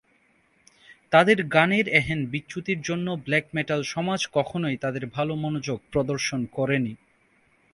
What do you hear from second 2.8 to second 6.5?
জন্য black metal সমাজ কখনোই তাদের ভালো মনোযোগ প্রদর্শন